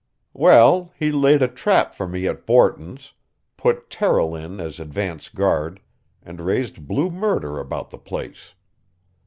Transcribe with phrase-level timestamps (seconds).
[0.33, 3.13] "Well, he laid a trap for me at Borton's,
[3.55, 5.79] put Terrill in as advance guard,
[6.23, 8.55] and raised blue murder about the place."